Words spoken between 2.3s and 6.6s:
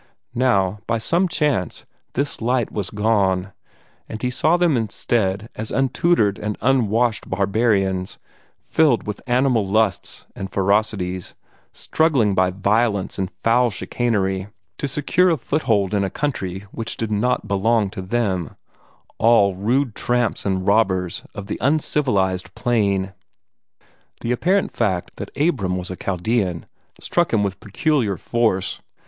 light was gone, and he saw them instead as untutored and